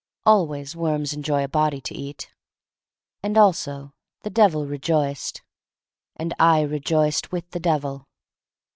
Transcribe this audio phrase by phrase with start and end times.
[0.25, 2.31] Always worms enjoy a body to eat.
[3.21, 5.43] And also the Devil rejoiced.
[6.15, 8.07] And I rejoiced with the Devil.